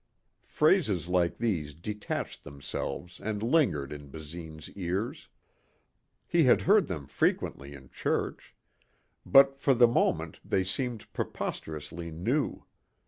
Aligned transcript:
Phrases 0.47 1.07
like 1.07 1.37
these 1.37 1.75
detached 1.75 2.43
themselves 2.43 3.19
and 3.19 3.43
lingered 3.43 3.91
in 3.93 4.09
Basine's 4.09 4.67
ears. 4.71 5.29
He 6.25 6.45
had 6.45 6.61
heard 6.63 6.87
them 6.87 7.05
frequently 7.05 7.75
in 7.75 7.87
church. 7.91 8.55
But 9.27 9.59
for 9.59 9.75
the 9.75 9.87
moment 9.87 10.39
they 10.43 10.63
seemed 10.63 11.13
preposterously 11.13 12.09
new. 12.09 12.65